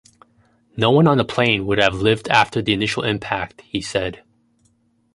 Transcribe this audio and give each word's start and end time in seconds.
No-one 0.75 1.07
on 1.07 1.19
the 1.19 1.23
plane 1.23 1.67
would 1.67 1.77
have 1.77 1.93
lived 1.93 2.27
after 2.27 2.59
the 2.63 2.73
initial 2.73 3.03
impact, 3.03 3.61
he 3.63 3.81
said. 3.81 4.23